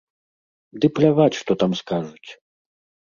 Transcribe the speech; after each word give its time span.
Ды 0.79 0.85
пляваць, 0.99 1.37
што 1.43 1.51
там 1.65 1.71
скажуць! 1.83 2.29